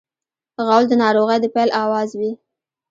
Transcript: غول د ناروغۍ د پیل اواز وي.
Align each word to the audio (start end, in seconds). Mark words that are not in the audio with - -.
غول 0.65 0.83
د 0.89 0.93
ناروغۍ 1.03 1.37
د 1.41 1.45
پیل 1.55 1.69
اواز 1.83 2.09
وي. 2.19 2.31